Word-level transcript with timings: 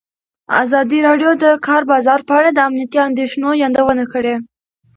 ازادي 0.63 0.99
راډیو 1.07 1.31
د 1.37 1.37
د 1.43 1.45
کار 1.67 1.81
بازار 1.91 2.19
په 2.27 2.33
اړه 2.39 2.49
د 2.53 2.59
امنیتي 2.67 2.99
اندېښنو 3.09 3.49
یادونه 3.63 4.03
کړې. 4.13 4.35